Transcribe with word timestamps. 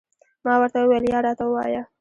ما 0.45 0.53
ورته 0.59 0.77
وویل، 0.81 1.03
یا 1.13 1.19
راته 1.25 1.43
ووایه. 1.45 1.81